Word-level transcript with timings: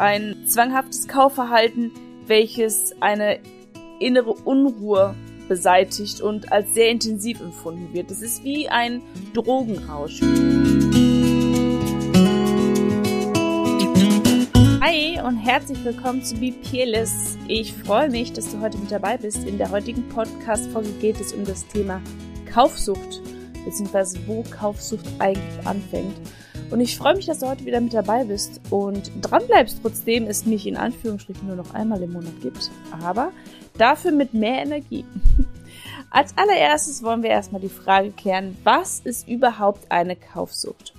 ein 0.00 0.46
zwanghaftes 0.46 1.06
Kaufverhalten, 1.08 1.92
welches 2.26 2.94
eine 3.00 3.38
innere 3.98 4.32
Unruhe 4.32 5.14
beseitigt 5.46 6.22
und 6.22 6.50
als 6.50 6.72
sehr 6.72 6.88
intensiv 6.88 7.38
empfunden 7.40 7.92
wird. 7.92 8.10
Es 8.10 8.22
ist 8.22 8.42
wie 8.42 8.66
ein 8.66 9.02
Drogenrausch. 9.34 10.22
Hi 14.80 15.20
und 15.22 15.36
herzlich 15.36 15.84
willkommen 15.84 16.24
zu 16.24 16.34
Be 16.36 16.52
Peerless. 16.52 17.36
Ich 17.46 17.74
freue 17.74 18.08
mich, 18.08 18.32
dass 18.32 18.50
du 18.50 18.60
heute 18.60 18.78
mit 18.78 18.90
dabei 18.90 19.18
bist. 19.18 19.46
In 19.46 19.58
der 19.58 19.70
heutigen 19.70 20.08
Podcast-Folge 20.08 20.92
geht 20.92 21.20
es 21.20 21.34
um 21.34 21.44
das 21.44 21.66
Thema 21.66 22.00
Kaufsucht, 22.50 23.20
beziehungsweise 23.66 24.18
wo 24.26 24.44
Kaufsucht 24.44 25.04
eigentlich 25.18 25.66
anfängt. 25.66 26.16
Und 26.70 26.80
ich 26.80 26.96
freue 26.96 27.16
mich, 27.16 27.26
dass 27.26 27.40
du 27.40 27.48
heute 27.48 27.64
wieder 27.64 27.80
mit 27.80 27.94
dabei 27.94 28.24
bist 28.24 28.60
und 28.70 29.10
dran 29.20 29.44
bleibst, 29.46 29.80
trotzdem 29.82 30.26
es 30.26 30.46
mich 30.46 30.66
in 30.66 30.76
Anführungsstrichen 30.76 31.48
nur 31.48 31.56
noch 31.56 31.74
einmal 31.74 32.00
im 32.00 32.12
Monat 32.12 32.40
gibt. 32.42 32.70
Aber 33.02 33.32
dafür 33.76 34.12
mit 34.12 34.34
mehr 34.34 34.62
Energie. 34.62 35.04
Als 36.10 36.36
allererstes 36.36 37.02
wollen 37.02 37.24
wir 37.24 37.30
erstmal 37.30 37.60
die 37.60 37.68
Frage 37.68 38.12
klären, 38.12 38.56
was 38.62 39.00
ist 39.00 39.28
überhaupt 39.28 39.90
eine 39.90 40.14
Kaufsucht? 40.14 40.94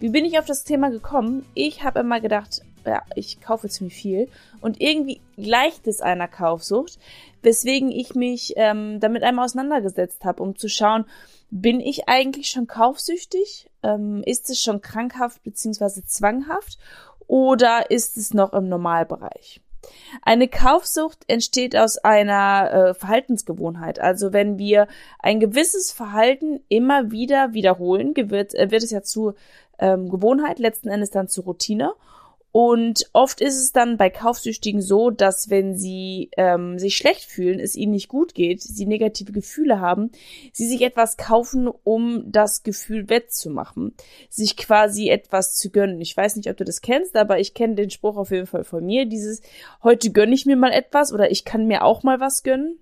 Wie 0.00 0.08
bin 0.08 0.24
ich 0.24 0.38
auf 0.40 0.46
das 0.46 0.64
Thema 0.64 0.90
gekommen? 0.90 1.44
Ich 1.54 1.84
habe 1.84 2.00
immer 2.00 2.20
gedacht, 2.20 2.62
ja, 2.84 3.02
ich 3.14 3.40
kaufe 3.40 3.68
ziemlich 3.68 3.94
viel 3.94 4.28
und 4.60 4.80
irgendwie 4.80 5.20
gleicht 5.36 5.86
es 5.86 6.00
einer 6.00 6.26
Kaufsucht, 6.26 6.98
weswegen 7.42 7.92
ich 7.92 8.16
mich 8.16 8.54
ähm, 8.56 8.98
damit 8.98 9.22
einmal 9.22 9.44
auseinandergesetzt 9.44 10.24
habe, 10.24 10.42
um 10.42 10.56
zu 10.56 10.68
schauen, 10.68 11.04
bin 11.52 11.80
ich 11.80 12.08
eigentlich 12.08 12.48
schon 12.48 12.66
kaufsüchtig? 12.66 13.70
Ähm, 13.82 14.22
ist 14.24 14.48
es 14.48 14.60
schon 14.60 14.80
krankhaft 14.80 15.42
beziehungsweise 15.42 16.02
zwanghaft 16.04 16.78
oder 17.26 17.90
ist 17.90 18.16
es 18.16 18.32
noch 18.32 18.54
im 18.54 18.68
Normalbereich? 18.68 19.60
Eine 20.22 20.48
Kaufsucht 20.48 21.24
entsteht 21.26 21.76
aus 21.76 21.98
einer 21.98 22.72
äh, 22.72 22.94
Verhaltensgewohnheit. 22.94 24.00
Also 24.00 24.32
wenn 24.32 24.56
wir 24.56 24.88
ein 25.18 25.40
gewisses 25.40 25.92
Verhalten 25.92 26.60
immer 26.68 27.10
wieder 27.10 27.52
wiederholen, 27.52 28.14
wird, 28.16 28.54
äh, 28.54 28.70
wird 28.70 28.82
es 28.82 28.90
ja 28.90 29.02
zu 29.02 29.34
ähm, 29.78 30.08
Gewohnheit, 30.08 30.58
letzten 30.58 30.88
Endes 30.88 31.10
dann 31.10 31.28
zu 31.28 31.42
Routine. 31.42 31.92
Und 32.52 33.08
oft 33.14 33.40
ist 33.40 33.56
es 33.56 33.72
dann 33.72 33.96
bei 33.96 34.10
Kaufsüchtigen 34.10 34.82
so, 34.82 35.08
dass 35.10 35.48
wenn 35.48 35.74
sie 35.74 36.30
ähm, 36.36 36.78
sich 36.78 36.98
schlecht 36.98 37.24
fühlen, 37.24 37.58
es 37.58 37.76
ihnen 37.76 37.92
nicht 37.92 38.08
gut 38.08 38.34
geht, 38.34 38.60
sie 38.60 38.84
negative 38.84 39.32
Gefühle 39.32 39.80
haben, 39.80 40.10
sie 40.52 40.68
sich 40.68 40.82
etwas 40.82 41.16
kaufen, 41.16 41.66
um 41.66 42.30
das 42.30 42.62
Gefühl 42.62 43.08
wettzumachen, 43.08 43.94
sich 44.28 44.58
quasi 44.58 45.08
etwas 45.08 45.56
zu 45.56 45.70
gönnen. 45.70 45.98
Ich 46.02 46.14
weiß 46.14 46.36
nicht, 46.36 46.50
ob 46.50 46.58
du 46.58 46.64
das 46.64 46.82
kennst, 46.82 47.16
aber 47.16 47.40
ich 47.40 47.54
kenne 47.54 47.74
den 47.74 47.90
Spruch 47.90 48.18
auf 48.18 48.30
jeden 48.30 48.46
Fall 48.46 48.64
von 48.64 48.84
mir, 48.84 49.06
dieses 49.06 49.40
heute 49.82 50.12
gönne 50.12 50.34
ich 50.34 50.44
mir 50.44 50.56
mal 50.56 50.72
etwas 50.72 51.10
oder 51.10 51.30
ich 51.30 51.46
kann 51.46 51.66
mir 51.66 51.82
auch 51.82 52.02
mal 52.02 52.20
was 52.20 52.42
gönnen. 52.42 52.78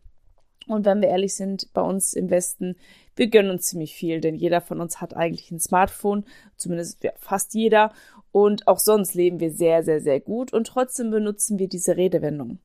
Und 0.71 0.85
wenn 0.85 1.01
wir 1.01 1.09
ehrlich 1.09 1.35
sind, 1.35 1.73
bei 1.73 1.83
uns 1.83 2.15
im 2.15 2.31
Westen, 2.31 2.77
wir 3.17 3.29
gönnen 3.29 3.51
uns 3.51 3.65
ziemlich 3.65 3.95
viel, 3.95 4.21
denn 4.21 4.35
jeder 4.35 4.61
von 4.61 4.81
uns 4.81 5.01
hat 5.01 5.17
eigentlich 5.17 5.51
ein 5.51 5.61
Smartphone, 5.61 6.25
zumindest 6.57 7.03
ja, 7.03 7.13
fast 7.19 7.55
jeder. 7.55 7.93
Und 8.33 8.69
auch 8.69 8.79
sonst 8.79 9.15
leben 9.15 9.41
wir 9.41 9.51
sehr, 9.51 9.83
sehr, 9.83 10.01
sehr 10.01 10.21
gut 10.21 10.53
und 10.53 10.69
trotzdem 10.69 11.11
benutzen 11.11 11.59
wir 11.59 11.69
diese 11.69 11.97
Redewendung. 11.97 12.59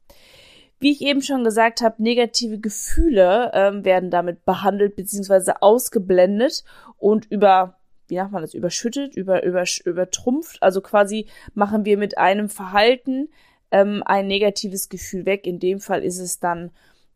Wie 0.79 0.91
ich 0.91 1.01
eben 1.01 1.21
schon 1.21 1.43
gesagt 1.43 1.81
habe, 1.81 2.03
negative 2.03 2.59
Gefühle 2.59 3.51
ähm, 3.53 3.83
werden 3.85 4.11
damit 4.11 4.45
behandelt 4.45 4.95
bzw. 4.95 5.53
ausgeblendet 5.61 6.63
und 6.97 7.25
über, 7.31 7.77
wie 8.07 8.15
nennt 8.15 8.31
man 8.31 8.43
das, 8.43 8.53
überschüttet, 8.53 9.15
über, 9.15 9.43
über, 9.43 9.63
übertrumpft. 9.83 10.61
Also 10.61 10.81
quasi 10.81 11.25
machen 11.53 11.85
wir 11.85 11.97
mit 11.97 12.17
einem 12.17 12.49
Verhalten 12.49 13.29
ähm, 13.71 14.03
ein 14.05 14.27
negatives 14.27 14.89
Gefühl 14.89 15.25
weg. 15.25 15.47
In 15.47 15.59
dem 15.59 15.79
Fall 15.79 16.03
ist 16.03 16.19
es 16.19 16.39
dann 16.39 16.71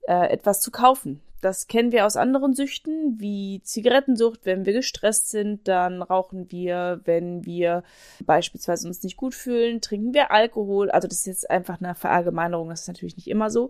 äh, 0.09 0.31
etwas 0.31 0.59
zu 0.59 0.71
kaufen. 0.71 1.21
Das 1.41 1.67
kennen 1.67 1.93
wir 1.93 2.05
aus 2.05 2.17
anderen 2.17 2.53
Süchten, 2.53 3.19
wie 3.19 3.61
Zigarettensucht. 3.63 4.41
Wenn 4.43 4.65
wir 4.65 4.73
gestresst 4.73 5.29
sind, 5.29 5.67
dann 5.67 6.01
rauchen 6.01 6.51
wir. 6.51 6.99
Wenn 7.05 7.45
wir 7.45 7.83
beispielsweise 8.25 8.87
uns 8.87 9.03
nicht 9.03 9.15
gut 9.15 9.35
fühlen, 9.35 9.79
trinken 9.79 10.13
wir 10.13 10.31
Alkohol. 10.31 10.91
Also 10.91 11.07
das 11.07 11.19
ist 11.19 11.27
jetzt 11.27 11.49
einfach 11.49 11.79
eine 11.79 11.95
Verallgemeinerung, 11.95 12.69
das 12.69 12.81
ist 12.81 12.87
natürlich 12.89 13.15
nicht 13.15 13.29
immer 13.29 13.49
so. 13.49 13.69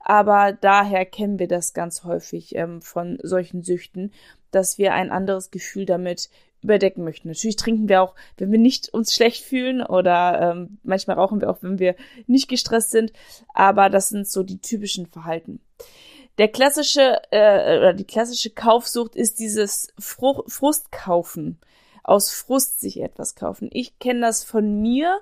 Aber 0.00 0.52
daher 0.52 1.04
kennen 1.04 1.38
wir 1.38 1.48
das 1.48 1.74
ganz 1.74 2.04
häufig 2.04 2.54
ähm, 2.54 2.80
von 2.80 3.18
solchen 3.22 3.62
Süchten, 3.62 4.12
dass 4.50 4.78
wir 4.78 4.94
ein 4.94 5.10
anderes 5.10 5.50
Gefühl 5.50 5.84
damit 5.84 6.30
überdecken 6.62 7.04
möchten. 7.04 7.28
Natürlich 7.28 7.56
trinken 7.56 7.88
wir 7.88 8.02
auch, 8.02 8.14
wenn 8.36 8.52
wir 8.52 8.58
nicht 8.58 8.92
uns 8.92 9.14
schlecht 9.14 9.44
fühlen 9.44 9.82
oder 9.82 10.52
ähm, 10.52 10.78
manchmal 10.82 11.16
rauchen 11.16 11.40
wir 11.40 11.50
auch, 11.50 11.62
wenn 11.62 11.78
wir 11.78 11.94
nicht 12.26 12.48
gestresst 12.48 12.90
sind. 12.90 13.12
Aber 13.54 13.90
das 13.90 14.08
sind 14.08 14.28
so 14.28 14.42
die 14.42 14.60
typischen 14.60 15.06
Verhalten. 15.06 15.60
Der 16.38 16.48
klassische 16.48 17.20
äh, 17.30 17.78
oder 17.78 17.92
die 17.92 18.04
klassische 18.04 18.50
Kaufsucht 18.50 19.14
ist 19.14 19.40
dieses 19.40 19.88
Fru 19.98 20.42
Frustkaufen. 20.46 21.58
Aus 22.02 22.30
Frust 22.30 22.80
sich 22.80 23.00
etwas 23.00 23.34
kaufen. 23.34 23.68
Ich 23.72 23.98
kenne 23.98 24.20
das 24.20 24.42
von 24.42 24.80
mir, 24.80 25.20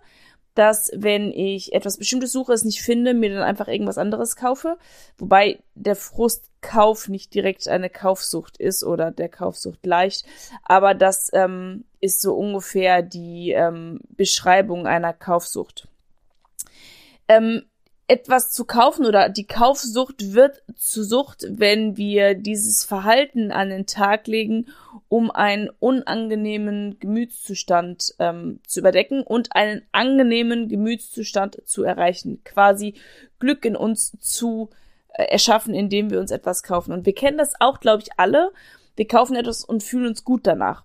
dass 0.59 0.91
wenn 0.93 1.31
ich 1.31 1.73
etwas 1.73 1.99
Bestimmtes 1.99 2.33
suche, 2.33 2.53
es 2.53 2.65
nicht 2.65 2.83
finde, 2.83 3.15
mir 3.15 3.33
dann 3.33 3.45
einfach 3.45 3.69
irgendwas 3.69 3.97
anderes 3.97 4.35
kaufe. 4.35 4.77
Wobei 5.17 5.61
der 5.77 5.95
Frustkauf 5.95 7.07
nicht 7.09 7.33
direkt 7.33 7.69
eine 7.69 7.89
Kaufsucht 7.89 8.57
ist 8.57 8.83
oder 8.83 9.13
der 9.13 9.29
Kaufsucht 9.29 9.87
leicht. 9.87 10.27
Aber 10.65 10.95
das 10.95 11.31
ähm, 11.33 11.85
ist 12.01 12.21
so 12.21 12.35
ungefähr 12.35 13.03
die 13.03 13.53
ähm, 13.53 14.01
Beschreibung 14.09 14.89
einer 14.89 15.13
Kaufsucht. 15.13 15.87
Ähm, 17.29 17.63
etwas 18.09 18.51
zu 18.51 18.65
kaufen 18.65 19.05
oder 19.05 19.29
die 19.29 19.47
Kaufsucht 19.47 20.33
wird 20.33 20.63
zu 20.75 21.05
Sucht, 21.05 21.45
wenn 21.49 21.99
wir 21.99 22.35
dieses 22.35 22.85
Verhalten 22.85 23.53
an 23.53 23.69
den 23.69 23.85
Tag 23.85 24.27
legen, 24.27 24.67
um 25.09 25.31
einen 25.31 25.69
unangenehmen 25.79 26.99
Gemütszustand 27.01 28.15
ähm, 28.19 28.61
zu 28.67 28.81
überdecken 28.81 29.23
und 29.23 29.55
einen 29.55 29.83
angenehmen 29.93 30.69
Gemütszustand 30.69 31.63
zu 31.67 31.83
erreichen. 31.83 32.43
Quasi 32.45 32.95
Glück 33.39 33.67
in 33.67 33.77
uns 33.77 34.17
zu 34.19 34.71
äh, 35.13 35.25
erschaffen, 35.25 35.75
indem 35.75 36.11
wir 36.11 36.19
uns 36.19 36.31
etwas 36.31 36.63
kaufen. 36.63 36.93
Und 36.93 37.05
wir 37.05 37.15
kennen 37.15 37.37
das 37.37 37.61
auch, 37.61 37.79
glaube 37.79 38.03
ich, 38.03 38.11
alle. 38.17 38.53
Wir 38.97 39.07
kaufen 39.07 39.37
etwas 39.37 39.65
und 39.65 39.83
fühlen 39.83 40.07
uns 40.07 40.25
gut 40.25 40.47
danach. 40.47 40.83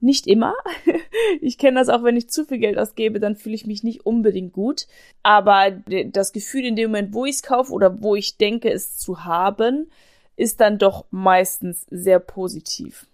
Nicht 0.00 0.26
immer. 0.26 0.54
Ich 1.40 1.58
kenne 1.58 1.78
das 1.78 1.88
auch, 1.88 2.02
wenn 2.04 2.16
ich 2.16 2.30
zu 2.30 2.44
viel 2.44 2.58
Geld 2.58 2.78
ausgebe, 2.78 3.20
dann 3.20 3.36
fühle 3.36 3.54
ich 3.54 3.66
mich 3.66 3.82
nicht 3.82 4.06
unbedingt 4.06 4.52
gut. 4.52 4.86
Aber 5.22 5.70
das 6.06 6.32
Gefühl 6.32 6.64
in 6.64 6.76
dem 6.76 6.90
Moment, 6.90 7.12
wo 7.12 7.26
ich 7.26 7.36
es 7.36 7.42
kaufe 7.42 7.72
oder 7.72 8.00
wo 8.02 8.14
ich 8.14 8.38
denke, 8.38 8.70
es 8.70 8.96
zu 8.96 9.24
haben, 9.24 9.90
ist 10.36 10.60
dann 10.60 10.78
doch 10.78 11.06
meistens 11.10 11.86
sehr 11.90 12.18
positiv. 12.18 13.06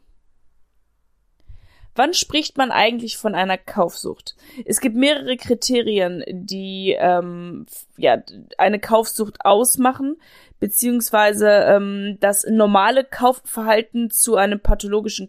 Wann 1.96 2.12
spricht 2.12 2.58
man 2.58 2.72
eigentlich 2.72 3.16
von 3.16 3.34
einer 3.34 3.56
Kaufsucht? 3.56 4.34
Es 4.64 4.80
gibt 4.80 4.96
mehrere 4.96 5.36
Kriterien, 5.36 6.24
die 6.28 6.96
ähm, 6.98 7.66
ja 7.96 8.20
eine 8.58 8.80
Kaufsucht 8.80 9.44
ausmachen, 9.44 10.16
beziehungsweise 10.58 11.48
ähm, 11.48 12.18
das 12.20 12.46
normale 12.48 13.04
Kaufverhalten 13.04 14.10
zu 14.10 14.34
einem 14.34 14.58
pathologischen 14.58 15.28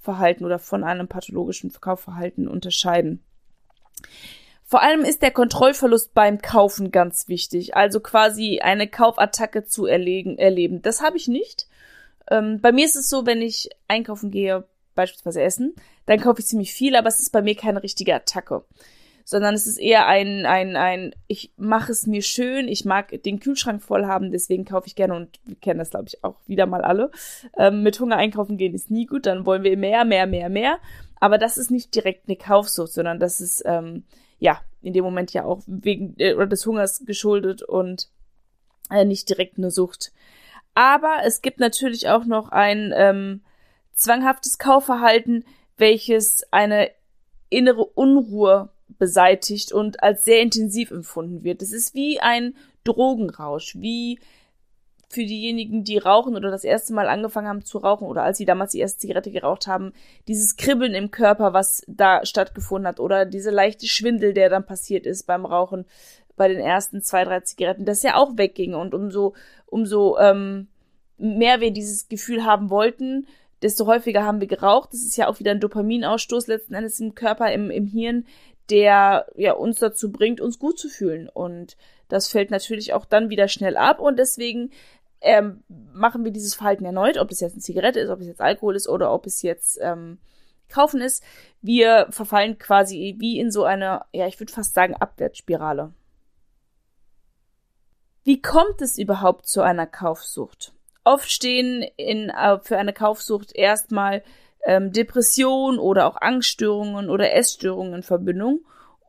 Kaufverhalten 0.00 0.46
oder 0.46 0.58
von 0.58 0.82
einem 0.82 1.08
pathologischen 1.08 1.72
Kaufverhalten 1.72 2.48
unterscheiden. 2.48 3.22
Vor 4.64 4.82
allem 4.82 5.04
ist 5.04 5.20
der 5.22 5.32
Kontrollverlust 5.32 6.14
beim 6.14 6.40
Kaufen 6.40 6.90
ganz 6.90 7.28
wichtig, 7.28 7.76
also 7.76 8.00
quasi 8.00 8.60
eine 8.60 8.88
Kaufattacke 8.88 9.64
zu 9.64 9.86
erlegen, 9.86 10.38
erleben. 10.38 10.80
Das 10.80 11.02
habe 11.02 11.16
ich 11.16 11.28
nicht. 11.28 11.66
Ähm, 12.30 12.60
bei 12.60 12.72
mir 12.72 12.86
ist 12.86 12.96
es 12.96 13.08
so, 13.08 13.26
wenn 13.26 13.42
ich 13.42 13.68
einkaufen 13.88 14.30
gehe, 14.30 14.64
beispielsweise 14.94 15.42
essen, 15.42 15.74
dann 16.06 16.20
kaufe 16.20 16.40
ich 16.40 16.46
ziemlich 16.46 16.72
viel, 16.72 16.96
aber 16.96 17.08
es 17.08 17.20
ist 17.20 17.30
bei 17.30 17.42
mir 17.42 17.56
keine 17.56 17.82
richtige 17.82 18.14
Attacke. 18.14 18.64
Sondern 19.30 19.54
es 19.54 19.68
ist 19.68 19.76
eher 19.76 20.08
ein, 20.08 20.44
ein, 20.44 20.74
ein, 20.74 21.14
ich 21.28 21.52
mache 21.56 21.92
es 21.92 22.08
mir 22.08 22.20
schön, 22.20 22.66
ich 22.66 22.84
mag 22.84 23.22
den 23.22 23.38
Kühlschrank 23.38 23.80
voll 23.80 24.06
haben, 24.06 24.32
deswegen 24.32 24.64
kaufe 24.64 24.88
ich 24.88 24.96
gerne 24.96 25.14
und 25.14 25.38
wir 25.44 25.54
kennen 25.54 25.78
das, 25.78 25.90
glaube 25.90 26.06
ich, 26.08 26.24
auch 26.24 26.34
wieder 26.48 26.66
mal 26.66 26.82
alle. 26.82 27.12
Ähm, 27.56 27.84
mit 27.84 28.00
Hunger 28.00 28.16
einkaufen 28.16 28.56
gehen 28.56 28.74
ist 28.74 28.90
nie 28.90 29.06
gut, 29.06 29.26
dann 29.26 29.46
wollen 29.46 29.62
wir 29.62 29.76
mehr, 29.76 30.04
mehr, 30.04 30.26
mehr, 30.26 30.48
mehr. 30.48 30.78
Aber 31.20 31.38
das 31.38 31.58
ist 31.58 31.70
nicht 31.70 31.94
direkt 31.94 32.28
eine 32.28 32.36
Kaufsucht, 32.36 32.92
sondern 32.92 33.20
das 33.20 33.40
ist, 33.40 33.62
ähm, 33.66 34.02
ja, 34.40 34.60
in 34.82 34.94
dem 34.94 35.04
Moment 35.04 35.32
ja 35.32 35.44
auch 35.44 35.62
wegen 35.68 36.18
äh, 36.18 36.48
des 36.48 36.66
Hungers 36.66 37.04
geschuldet 37.06 37.62
und 37.62 38.08
äh, 38.90 39.04
nicht 39.04 39.28
direkt 39.28 39.58
eine 39.58 39.70
Sucht. 39.70 40.12
Aber 40.74 41.18
es 41.24 41.40
gibt 41.40 41.60
natürlich 41.60 42.08
auch 42.08 42.24
noch 42.24 42.48
ein, 42.48 42.92
ähm, 42.96 43.42
zwanghaftes 43.92 44.58
Kaufverhalten, 44.58 45.44
welches 45.76 46.44
eine 46.50 46.90
innere 47.48 47.84
Unruhe 47.84 48.70
beseitigt 48.98 49.72
und 49.72 50.02
als 50.02 50.24
sehr 50.24 50.40
intensiv 50.40 50.90
empfunden 50.90 51.44
wird. 51.44 51.62
Es 51.62 51.72
ist 51.72 51.94
wie 51.94 52.20
ein 52.20 52.54
Drogenrausch, 52.84 53.76
wie 53.76 54.18
für 55.08 55.24
diejenigen, 55.24 55.82
die 55.82 55.98
rauchen 55.98 56.36
oder 56.36 56.52
das 56.52 56.62
erste 56.62 56.94
Mal 56.94 57.08
angefangen 57.08 57.48
haben 57.48 57.64
zu 57.64 57.78
rauchen 57.78 58.06
oder 58.06 58.22
als 58.22 58.38
sie 58.38 58.44
damals 58.44 58.72
die 58.72 58.78
erste 58.78 59.00
Zigarette 59.00 59.32
geraucht 59.32 59.66
haben, 59.66 59.92
dieses 60.28 60.56
Kribbeln 60.56 60.94
im 60.94 61.10
Körper, 61.10 61.52
was 61.52 61.82
da 61.88 62.24
stattgefunden 62.24 62.86
hat 62.86 63.00
oder 63.00 63.26
diese 63.26 63.50
leichte 63.50 63.86
Schwindel, 63.86 64.32
der 64.34 64.48
dann 64.48 64.64
passiert 64.64 65.06
ist 65.06 65.26
beim 65.26 65.44
Rauchen 65.44 65.84
bei 66.36 66.46
den 66.46 66.60
ersten 66.60 67.02
zwei, 67.02 67.24
drei 67.24 67.40
Zigaretten, 67.40 67.84
das 67.84 68.04
ja 68.04 68.14
auch 68.16 68.38
wegging 68.38 68.74
und 68.74 68.94
umso, 68.94 69.34
umso 69.66 70.16
ähm, 70.18 70.68
mehr 71.18 71.60
wir 71.60 71.72
dieses 71.72 72.08
Gefühl 72.08 72.44
haben 72.44 72.70
wollten, 72.70 73.26
desto 73.62 73.86
häufiger 73.86 74.24
haben 74.24 74.40
wir 74.40 74.46
geraucht. 74.46 74.92
Das 74.92 75.02
ist 75.02 75.16
ja 75.16 75.28
auch 75.28 75.38
wieder 75.38 75.50
ein 75.50 75.60
Dopaminausstoß 75.60 76.46
letzten 76.46 76.74
Endes 76.74 77.00
im 77.00 77.14
Körper, 77.14 77.52
im, 77.52 77.70
im 77.70 77.86
Hirn, 77.86 78.26
der 78.70 79.26
ja 79.36 79.52
uns 79.52 79.78
dazu 79.78 80.12
bringt, 80.12 80.40
uns 80.40 80.58
gut 80.58 80.78
zu 80.78 80.88
fühlen. 80.88 81.28
Und 81.28 81.76
das 82.08 82.28
fällt 82.28 82.50
natürlich 82.50 82.92
auch 82.92 83.04
dann 83.04 83.30
wieder 83.30 83.48
schnell 83.48 83.76
ab 83.76 84.00
und 84.00 84.18
deswegen 84.18 84.70
ähm, 85.20 85.62
machen 85.68 86.24
wir 86.24 86.32
dieses 86.32 86.54
Verhalten 86.54 86.84
erneut, 86.84 87.18
ob 87.18 87.30
es 87.30 87.40
jetzt 87.40 87.52
eine 87.52 87.62
Zigarette 87.62 88.00
ist, 88.00 88.10
ob 88.10 88.20
es 88.20 88.26
jetzt 88.26 88.40
Alkohol 88.40 88.76
ist 88.76 88.88
oder 88.88 89.12
ob 89.12 89.26
es 89.26 89.42
jetzt 89.42 89.78
ähm, 89.82 90.18
Kaufen 90.68 91.00
ist. 91.00 91.22
Wir 91.60 92.06
verfallen 92.10 92.58
quasi 92.58 93.16
wie 93.18 93.38
in 93.38 93.50
so 93.50 93.64
eine, 93.64 94.02
ja, 94.12 94.26
ich 94.26 94.40
würde 94.40 94.52
fast 94.52 94.74
sagen, 94.74 94.94
Abwärtsspirale. 94.94 95.92
Wie 98.24 98.40
kommt 98.40 98.80
es 98.80 98.98
überhaupt 98.98 99.46
zu 99.46 99.62
einer 99.62 99.86
Kaufsucht? 99.86 100.72
Oft 101.04 101.30
stehen 101.30 101.82
in, 101.96 102.30
äh, 102.30 102.58
für 102.60 102.78
eine 102.78 102.92
Kaufsucht 102.92 103.54
erstmal 103.54 104.22
ähm, 104.64 104.92
Depression 104.92 105.78
oder 105.78 106.06
auch 106.06 106.16
Angststörungen 106.20 107.10
oder 107.10 107.32
Essstörungen 107.34 107.94
in 107.94 108.02
Verbindung 108.02 108.60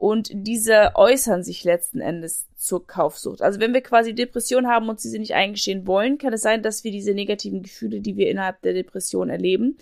und 0.02 0.30
diese 0.34 0.94
äußern 0.96 1.44
sich 1.44 1.64
letzten 1.64 2.02
Endes 2.02 2.48
zur 2.56 2.88
Kaufsucht. 2.88 3.44
Also 3.44 3.60
wenn 3.60 3.74
wir 3.74 3.82
quasi 3.82 4.16
Depression 4.16 4.66
haben 4.66 4.90
und 4.90 5.00
sie 5.00 5.20
nicht 5.20 5.36
eingestehen 5.36 5.86
wollen, 5.86 6.18
kann 6.18 6.34
es 6.34 6.42
sein, 6.42 6.64
dass 6.64 6.84
wir 6.84 6.92
diese 6.92 7.14
negativen 7.14 7.62
Gefühle, 7.62 8.02
die 8.02 8.18
wir 8.18 8.28
innerhalb 8.28 8.64
der 8.64 8.74
Depression 8.74 9.30
erleben, 9.30 9.78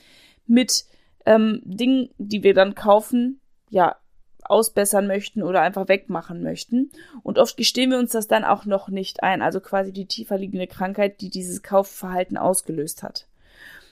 mit 0.45 0.83
ähm, 1.25 1.62
Dingen, 1.63 2.10
die 2.18 2.44
wir 2.44 2.54
dann 2.54 2.75
kaufen, 2.75 3.39
ja, 3.69 3.95
ausbessern 4.44 5.07
möchten 5.07 5.42
oder 5.42 5.62
einfach 5.62 5.88
wegmachen 5.88 6.44
möchten. 6.44 6.92
Und 7.24 7.39
oft 7.39 7.56
gestehen 7.56 7.92
wir 7.92 7.98
uns 7.98 8.12
das 8.12 8.27
dann 8.27 8.44
auch 8.44 8.66
noch 8.66 8.89
nicht 8.89 9.24
ein, 9.24 9.42
also 9.42 9.62
quasi 9.62 9.94
die 9.94 10.07
tiefer 10.07 10.38
liegende 10.38 10.68
Krankheit, 10.68 11.21
die 11.21 11.30
dieses 11.30 11.63
Kaufverhalten 11.63 12.36
ausgelöst 12.36 13.04
hat. 13.04 13.29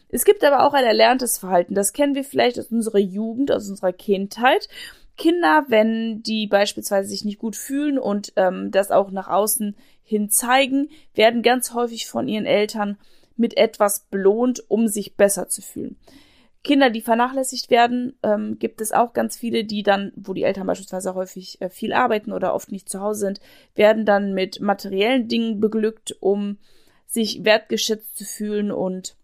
Es 0.10 0.26
gibt 0.26 0.44
aber 0.44 0.66
auch 0.66 0.74
ein 0.74 0.86
erlerntes 0.86 1.38
Verhalten, 1.38 1.76
das 1.76 1.94
kennen 1.94 2.16
wir 2.16 2.24
vielleicht 2.24 2.60
aus 2.60 2.68
unserer 2.68 3.00
Jugend, 3.00 3.52
aus 3.52 3.68
unserer 3.70 3.94
Kindheit 3.94 4.70
Kinder, 5.18 5.66
wenn 5.68 6.22
die 6.22 6.48
beispielsweise 6.48 7.10
sich 7.10 7.26
nicht 7.26 7.40
gut 7.40 7.56
fühlen 7.56 7.98
und 7.98 8.34
ähm, 8.36 8.72
das 8.72 8.92
auch 8.92 9.12
nach 9.12 9.28
außen 9.28 9.76
hin 10.04 10.30
zeigen, 10.30 10.90
werden 11.16 11.42
ganz 11.42 11.74
häufig 11.74 12.08
von 12.08 12.28
ihren 12.28 12.46
Eltern 12.46 12.98
mit 13.36 13.58
etwas 13.58 14.06
belohnt, 14.12 14.64
um 14.70 14.88
sich 14.88 15.16
besser 15.16 15.50
zu 15.50 15.62
fühlen. 15.62 15.98
Kinder, 16.64 16.90
die 16.90 17.02
vernachlässigt 17.02 17.70
werden, 17.70 18.18
ähm, 18.24 18.60
gibt 18.60 18.82
es 18.82 18.92
auch 18.92 19.14
ganz 19.14 19.38
viele, 19.38 19.64
die 19.64 19.84
dann, 19.84 20.12
wo 20.16 20.34
die 20.34 20.44
Eltern 20.44 20.68
beispielsweise 20.68 21.16
häufig 21.16 21.62
äh, 21.62 21.70
viel 21.70 21.94
arbeiten 21.94 22.32
oder 22.32 22.54
oft 22.54 22.72
nicht 22.72 22.90
zu 22.90 23.02
Hause 23.02 23.22
sind, 23.22 23.40
werden 23.76 24.06
dann 24.06 24.34
mit 24.34 24.60
materiellen 24.60 25.28
Dingen 25.28 25.60
beglückt, 25.60 26.16
um 26.20 26.58
sich 27.06 27.44
wertgeschätzt 27.44 28.18
zu 28.18 28.26
fühlen 28.26 28.72
und 28.72 29.16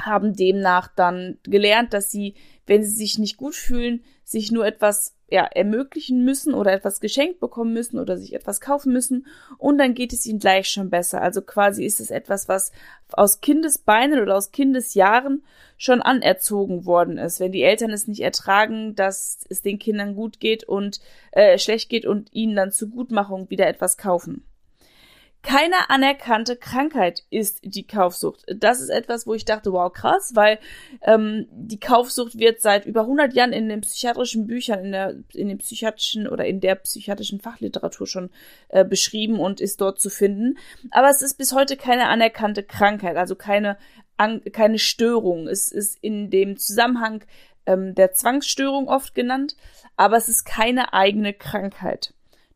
haben 0.00 0.34
demnach 0.34 0.88
dann 0.88 1.38
gelernt, 1.44 1.92
dass 1.92 2.10
sie, 2.10 2.34
wenn 2.66 2.82
sie 2.82 2.94
sich 2.94 3.18
nicht 3.18 3.36
gut 3.36 3.54
fühlen, 3.54 4.04
sich 4.24 4.50
nur 4.50 4.66
etwas 4.66 5.16
ja, 5.28 5.44
ermöglichen 5.44 6.24
müssen 6.24 6.54
oder 6.54 6.72
etwas 6.72 7.00
geschenkt 7.00 7.40
bekommen 7.40 7.72
müssen 7.72 7.98
oder 7.98 8.16
sich 8.16 8.32
etwas 8.32 8.60
kaufen 8.60 8.92
müssen 8.92 9.26
und 9.58 9.78
dann 9.78 9.94
geht 9.94 10.12
es 10.12 10.24
ihnen 10.24 10.38
gleich 10.38 10.68
schon 10.68 10.88
besser. 10.88 11.20
Also 11.20 11.42
quasi 11.42 11.84
ist 11.84 11.98
es 11.98 12.10
etwas, 12.10 12.48
was 12.48 12.70
aus 13.12 13.40
Kindesbeinen 13.40 14.20
oder 14.20 14.36
aus 14.36 14.52
Kindesjahren 14.52 15.42
schon 15.78 16.00
anerzogen 16.00 16.86
worden 16.86 17.18
ist. 17.18 17.40
Wenn 17.40 17.50
die 17.50 17.62
Eltern 17.62 17.90
es 17.90 18.06
nicht 18.06 18.20
ertragen, 18.20 18.94
dass 18.94 19.44
es 19.48 19.62
den 19.62 19.80
Kindern 19.80 20.14
gut 20.14 20.38
geht 20.38 20.62
und 20.64 21.00
äh, 21.32 21.58
schlecht 21.58 21.88
geht 21.88 22.06
und 22.06 22.32
ihnen 22.32 22.54
dann 22.54 22.70
zur 22.70 22.88
Gutmachung 22.88 23.50
wieder 23.50 23.66
etwas 23.66 23.96
kaufen. 23.96 24.44
Keine 25.42 25.90
anerkannte 25.90 26.56
Krankheit 26.56 27.22
ist 27.30 27.60
die 27.62 27.86
Kaufsucht. 27.86 28.44
Das 28.48 28.80
ist 28.80 28.88
etwas, 28.88 29.28
wo 29.28 29.34
ich 29.34 29.44
dachte, 29.44 29.72
wow, 29.72 29.92
krass, 29.92 30.32
weil 30.34 30.58
ähm, 31.02 31.46
die 31.52 31.78
Kaufsucht 31.78 32.36
wird 32.36 32.60
seit 32.60 32.84
über 32.84 33.02
100 33.02 33.32
Jahren 33.32 33.52
in 33.52 33.68
den 33.68 33.82
psychiatrischen 33.82 34.48
Büchern, 34.48 34.84
in 34.84 34.92
der 34.92 35.14
in 35.34 35.48
den 35.48 35.58
psychiatrischen 35.58 36.26
oder 36.26 36.44
in 36.46 36.60
der 36.60 36.74
psychiatrischen 36.74 37.40
Fachliteratur 37.40 38.08
schon 38.08 38.30
äh, 38.70 38.84
beschrieben 38.84 39.38
und 39.38 39.60
ist 39.60 39.80
dort 39.80 40.00
zu 40.00 40.10
finden. 40.10 40.58
Aber 40.90 41.10
es 41.10 41.22
ist 41.22 41.38
bis 41.38 41.52
heute 41.52 41.76
keine 41.76 42.08
anerkannte 42.08 42.64
Krankheit, 42.64 43.16
also 43.16 43.36
keine 43.36 43.78
an, 44.16 44.42
keine 44.52 44.78
Störung. 44.78 45.46
Es 45.46 45.70
ist 45.70 45.98
in 46.00 46.30
dem 46.30 46.56
Zusammenhang 46.56 47.24
ähm, 47.66 47.94
der 47.94 48.12
Zwangsstörung 48.12 48.88
oft 48.88 49.14
genannt, 49.14 49.56
aber 49.96 50.16
es 50.16 50.28
ist 50.28 50.44
keine 50.44 50.92
eigene 50.92 51.34
Krankheit. 51.34 52.14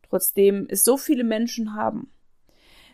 Trotzdem 0.09 0.67
es 0.69 0.83
so 0.83 0.97
viele 0.97 1.23
Menschen 1.23 1.75
haben. 1.75 2.11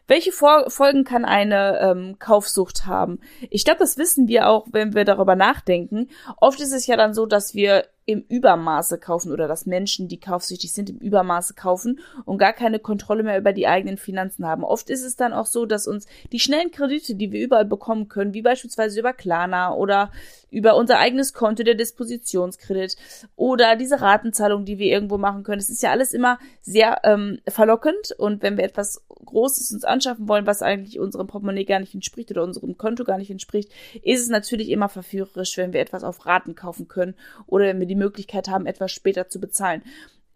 Welche 0.08 0.32
Vor 0.32 0.70
Folgen 0.70 1.04
kann 1.04 1.26
eine 1.26 1.80
ähm, 1.82 2.16
Kaufsucht 2.18 2.86
haben? 2.86 3.20
Ich 3.50 3.66
glaube, 3.66 3.80
das 3.80 3.98
wissen 3.98 4.30
wir 4.30 4.48
auch, 4.48 4.68
wenn 4.72 4.96
wir 4.96 5.04
darüber 5.04 5.36
nachdenken. 5.36 6.10
Oft 6.38 6.62
ist 6.62 6.72
es 6.72 6.88
ja 6.88 6.96
dann 6.96 7.14
so, 7.14 7.26
dass 7.26 7.54
wir 7.54 7.86
im 8.06 8.24
Übermaße 8.30 9.00
kaufen 9.00 9.34
oder 9.34 9.50
dass 9.50 9.66
Menschen, 9.66 10.08
die 10.08 10.18
kaufsüchtig 10.18 10.72
sind, 10.72 10.90
im 10.90 10.98
Übermaße 10.98 11.56
kaufen 11.56 12.00
und 12.24 12.38
gar 12.38 12.54
keine 12.54 12.80
Kontrolle 12.80 13.22
mehr 13.22 13.38
über 13.38 13.52
die 13.52 13.68
eigenen 13.68 13.98
Finanzen 13.98 14.48
haben. 14.48 14.64
Oft 14.64 14.90
ist 14.90 15.04
es 15.04 15.18
dann 15.18 15.34
auch 15.34 15.46
so, 15.46 15.66
dass 15.66 15.88
uns 15.88 16.08
die 16.32 16.40
schnellen 16.40 16.72
Kredite, 16.72 17.16
die 17.16 17.34
wir 17.34 17.44
überall 17.44 17.66
bekommen 17.66 18.08
können, 18.08 18.34
wie 18.34 18.42
beispielsweise 18.42 19.02
über 19.02 19.12
Klarna 19.12 19.74
oder 19.74 20.14
über 20.50 20.76
unser 20.76 21.00
eigenes 21.00 21.34
Konto, 21.34 21.64
der 21.64 21.76
Dispositionskredit 21.76 22.96
oder 23.36 23.76
diese 23.76 24.02
Ratenzahlung, 24.02 24.66
die 24.66 24.78
wir 24.78 24.88
irgendwo 24.88 25.18
machen 25.18 25.44
können, 25.44 25.60
es 25.60 25.70
ist 25.70 25.84
ja 25.84 25.92
alles 25.92 26.14
immer 26.14 26.40
sehr 26.62 27.02
ähm, 27.04 27.40
verlockend 27.48 28.14
und 28.18 28.42
wenn 28.44 28.58
wir 28.58 28.64
etwas 28.64 29.04
Großes 29.10 29.72
uns 29.72 29.84
anschaffen 29.84 30.28
wollen, 30.28 30.48
was 30.48 30.62
eigentlich 30.62 31.00
unserem 31.00 31.28
Portemonnaie 31.28 31.66
gar 31.66 31.80
nicht 31.80 31.94
entspricht 31.94 32.32
oder 32.32 32.44
unserem 32.44 32.78
Konto 32.78 33.04
gar 33.04 33.18
nicht 33.18 33.32
entspricht, 33.32 33.72
ist 34.02 34.22
es 34.22 34.30
natürlich 34.30 34.70
immer 34.70 34.90
verführerisch, 34.90 35.58
wenn 35.58 35.74
wir 35.74 35.82
etwas 35.82 36.04
auf 36.04 36.26
Raten 36.26 36.56
kaufen 36.56 36.88
können 36.88 37.16
oder 37.46 37.66
wenn 37.66 37.80
wir 37.80 37.88
die 37.88 37.96
Möglichkeit 37.96 38.48
haben, 38.48 38.66
etwas 38.66 38.92
später 38.92 39.30
zu 39.30 39.40
bezahlen. 39.40 39.84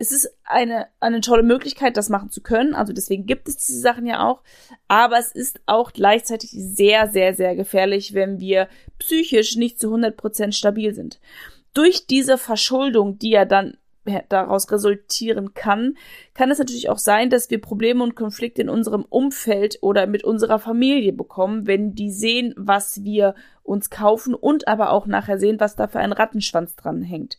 Es 0.01 0.11
ist 0.11 0.35
eine, 0.43 0.87
eine 0.99 1.21
tolle 1.21 1.43
Möglichkeit, 1.43 1.95
das 1.95 2.09
machen 2.09 2.31
zu 2.31 2.41
können. 2.41 2.73
Also 2.73 2.91
deswegen 2.91 3.27
gibt 3.27 3.47
es 3.47 3.57
diese 3.57 3.79
Sachen 3.79 4.07
ja 4.07 4.27
auch. 4.27 4.41
Aber 4.87 5.19
es 5.19 5.31
ist 5.31 5.61
auch 5.67 5.93
gleichzeitig 5.93 6.49
sehr, 6.49 7.11
sehr, 7.11 7.35
sehr 7.35 7.55
gefährlich, 7.55 8.15
wenn 8.15 8.39
wir 8.39 8.67
psychisch 8.97 9.57
nicht 9.57 9.79
zu 9.79 9.93
100% 9.93 10.53
stabil 10.53 10.95
sind. 10.95 11.19
Durch 11.75 12.07
diese 12.07 12.39
Verschuldung, 12.39 13.19
die 13.19 13.29
ja 13.29 13.45
dann 13.45 13.77
daraus 14.29 14.71
resultieren 14.71 15.53
kann, 15.53 15.95
kann 16.33 16.49
es 16.49 16.57
natürlich 16.57 16.89
auch 16.89 16.97
sein, 16.97 17.29
dass 17.29 17.51
wir 17.51 17.61
Probleme 17.61 18.03
und 18.03 18.15
Konflikte 18.15 18.63
in 18.63 18.69
unserem 18.69 19.05
Umfeld 19.07 19.77
oder 19.81 20.07
mit 20.07 20.23
unserer 20.23 20.57
Familie 20.57 21.13
bekommen, 21.13 21.67
wenn 21.67 21.93
die 21.93 22.09
sehen, 22.09 22.55
was 22.57 23.03
wir 23.03 23.35
uns 23.61 23.91
kaufen 23.91 24.33
und 24.33 24.67
aber 24.67 24.89
auch 24.89 25.05
nachher 25.05 25.37
sehen, 25.37 25.59
was 25.59 25.75
da 25.75 25.87
für 25.87 25.99
ein 25.99 26.11
Rattenschwanz 26.11 26.75
dran 26.75 27.03
hängt. 27.03 27.37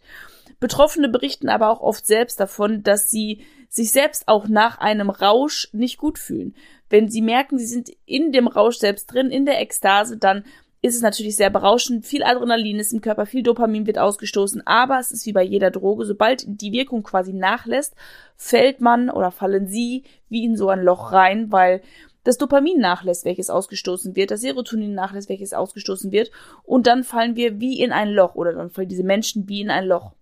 Betroffene 0.63 1.09
berichten 1.09 1.49
aber 1.49 1.71
auch 1.71 1.81
oft 1.81 2.07
selbst 2.07 2.39
davon, 2.39 2.85
dass 2.85 3.11
sie 3.11 3.45
sich 3.69 3.91
selbst 3.91 4.29
auch 4.29 4.47
nach 4.47 4.79
einem 4.79 5.11
Rausch 5.11 5.69
nicht 5.73 5.99
gut 5.99 6.21
fühlen. 6.21 6.55
Wenn 6.89 7.09
sie 7.09 7.21
merken, 7.21 7.59
sie 7.59 7.67
sind 7.67 7.91
in 8.07 8.31
dem 8.31 8.47
Rausch 8.47 8.77
selbst 8.77 9.07
drin, 9.07 9.31
in 9.31 9.45
der 9.45 9.61
Ekstase, 9.61 10.17
dann 10.17 10.45
ist 10.81 10.95
es 10.95 11.03
natürlich 11.03 11.35
sehr 11.35 11.51
berauschend. 11.51 12.07
Viel 12.07 12.23
Adrenalin 12.23 12.79
ist 12.79 12.93
im 12.93 13.01
Körper, 13.01 13.27
viel 13.27 13.43
Dopamin 13.43 13.87
wird 13.87 13.99
ausgestoßen, 13.99 14.65
aber 14.65 15.01
es 15.01 15.11
ist 15.11 15.27
wie 15.27 15.33
bei 15.33 15.43
jeder 15.43 15.73
Droge. 15.73 16.05
Sobald 16.05 16.45
die 16.47 16.71
Wirkung 16.71 17.03
quasi 17.03 17.33
nachlässt, 17.33 17.97
fällt 18.37 18.81
man 18.81 19.11
oder 19.11 19.33
fallen 19.33 19.67
sie 19.67 20.05
wie 20.29 20.45
in 20.45 20.57
so 20.57 20.69
ein 20.69 20.83
Loch 20.83 21.11
rein, 21.11 21.51
weil 21.51 21.83
das 22.23 22.39
Dopamin 22.39 22.79
nachlässt, 22.79 23.25
welches 23.25 23.51
ausgestoßen 23.51 24.15
wird, 24.15 24.31
das 24.31 24.43
Serotonin 24.43 24.95
nachlässt, 24.95 25.29
welches 25.29 25.55
ausgestoßen 25.55 26.13
wird, 26.13 26.31
und 26.63 26.87
dann 26.87 27.03
fallen 27.03 27.35
wir 27.35 27.59
wie 27.59 27.81
in 27.81 27.91
ein 27.91 28.11
Loch 28.11 28.37
oder 28.37 28.53
dann 28.53 28.71
fallen 28.71 28.89
diese 28.89 29.03
Menschen 29.03 29.49
wie 29.49 29.61
in 29.61 29.71
ein 29.71 29.87
Loch. 29.87 30.13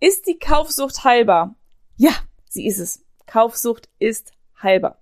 Ist 0.00 0.26
die 0.26 0.38
Kaufsucht 0.38 1.04
heilbar? 1.04 1.56
Ja, 1.96 2.12
sie 2.48 2.66
ist 2.66 2.78
es. 2.78 3.04
Kaufsucht 3.26 3.88
ist 3.98 4.32
heilbar. 4.62 5.00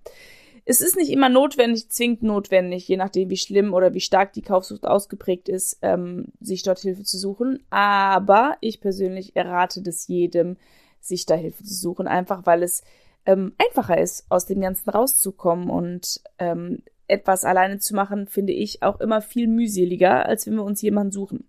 Es 0.65 0.81
ist 0.81 0.97
nicht 0.97 1.11
immer 1.11 1.29
notwendig, 1.29 1.89
zwingend 1.89 2.23
notwendig, 2.23 2.87
je 2.87 2.97
nachdem, 2.97 3.29
wie 3.29 3.37
schlimm 3.37 3.73
oder 3.73 3.93
wie 3.93 4.01
stark 4.01 4.33
die 4.33 4.41
Kaufsucht 4.41 4.85
ausgeprägt 4.85 5.47
ist, 5.47 5.77
ähm, 5.81 6.25
sich 6.41 6.63
dort 6.63 6.79
Hilfe 6.79 7.03
zu 7.03 7.17
suchen. 7.17 7.63
Aber 7.69 8.57
ich 8.59 8.81
persönlich 8.81 9.35
errate 9.35 9.81
das 9.81 10.07
jedem, 10.07 10.57
sich 10.99 11.25
da 11.25 11.35
Hilfe 11.35 11.63
zu 11.63 11.73
suchen, 11.73 12.07
einfach 12.07 12.45
weil 12.45 12.63
es 12.63 12.83
ähm, 13.25 13.53
einfacher 13.57 13.97
ist, 13.97 14.25
aus 14.29 14.45
dem 14.45 14.59
Ganzen 14.59 14.89
rauszukommen 14.89 15.69
und 15.69 16.21
ähm, 16.39 16.81
etwas 17.07 17.45
alleine 17.45 17.79
zu 17.79 17.95
machen, 17.95 18.27
finde 18.27 18.53
ich 18.53 18.83
auch 18.83 18.99
immer 18.99 19.21
viel 19.21 19.47
mühseliger, 19.47 20.25
als 20.25 20.47
wenn 20.47 20.55
wir 20.55 20.63
uns 20.63 20.81
jemanden 20.81 21.11
suchen. 21.11 21.47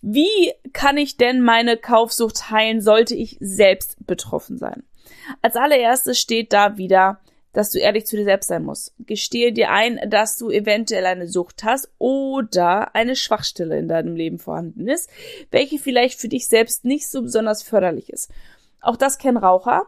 Wie 0.00 0.52
kann 0.72 0.96
ich 0.96 1.16
denn 1.16 1.40
meine 1.40 1.76
Kaufsucht 1.76 2.50
heilen, 2.50 2.80
sollte 2.80 3.14
ich 3.14 3.36
selbst 3.40 4.06
betroffen 4.06 4.58
sein? 4.58 4.82
Als 5.42 5.56
allererstes 5.56 6.18
steht 6.18 6.52
da 6.52 6.76
wieder 6.76 7.20
dass 7.56 7.70
du 7.70 7.78
ehrlich 7.78 8.04
zu 8.04 8.18
dir 8.18 8.24
selbst 8.24 8.48
sein 8.48 8.64
musst. 8.64 8.92
Gestehe 8.98 9.50
dir 9.50 9.70
ein, 9.70 9.98
dass 10.10 10.36
du 10.36 10.50
eventuell 10.50 11.06
eine 11.06 11.26
Sucht 11.26 11.64
hast 11.64 11.88
oder 11.96 12.94
eine 12.94 13.16
Schwachstelle 13.16 13.78
in 13.78 13.88
deinem 13.88 14.14
Leben 14.14 14.38
vorhanden 14.38 14.86
ist, 14.86 15.08
welche 15.50 15.78
vielleicht 15.78 16.20
für 16.20 16.28
dich 16.28 16.48
selbst 16.48 16.84
nicht 16.84 17.08
so 17.08 17.22
besonders 17.22 17.62
förderlich 17.62 18.10
ist. 18.10 18.30
Auch 18.82 18.98
das 18.98 19.16
kennen 19.16 19.38
Raucher. 19.38 19.86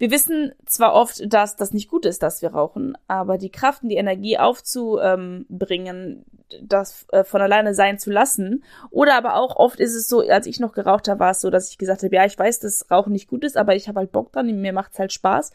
Wir 0.00 0.10
wissen 0.10 0.52
zwar 0.64 0.94
oft, 0.94 1.22
dass 1.30 1.56
das 1.56 1.74
nicht 1.74 1.90
gut 1.90 2.06
ist, 2.06 2.22
dass 2.22 2.40
wir 2.40 2.52
rauchen, 2.52 2.96
aber 3.06 3.36
die 3.36 3.50
Kraft 3.50 3.82
und 3.82 3.90
die 3.90 3.96
Energie 3.96 4.38
aufzubringen, 4.38 6.24
das 6.62 7.04
äh, 7.12 7.22
von 7.22 7.42
alleine 7.42 7.74
sein 7.74 7.98
zu 7.98 8.10
lassen. 8.10 8.64
Oder 8.88 9.14
aber 9.14 9.36
auch 9.36 9.56
oft 9.56 9.78
ist 9.78 9.94
es 9.94 10.08
so, 10.08 10.20
als 10.20 10.46
ich 10.46 10.58
noch 10.58 10.72
geraucht 10.72 11.06
habe, 11.06 11.20
war 11.20 11.32
es 11.32 11.42
so, 11.42 11.50
dass 11.50 11.68
ich 11.68 11.76
gesagt 11.76 12.02
habe, 12.02 12.14
ja, 12.14 12.24
ich 12.24 12.38
weiß, 12.38 12.60
dass 12.60 12.90
Rauchen 12.90 13.12
nicht 13.12 13.28
gut 13.28 13.44
ist, 13.44 13.58
aber 13.58 13.76
ich 13.76 13.88
habe 13.88 13.98
halt 14.00 14.10
Bock 14.10 14.32
dran, 14.32 14.46
mir 14.46 14.72
macht 14.72 14.94
es 14.94 14.98
halt 14.98 15.12
Spaß. 15.12 15.52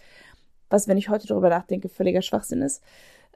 Was, 0.69 0.87
wenn 0.87 0.99
ich 0.99 1.09
heute 1.09 1.25
darüber 1.25 1.49
nachdenke, 1.49 1.89
völliger 1.89 2.21
Schwachsinn 2.21 2.61
ist. 2.61 2.83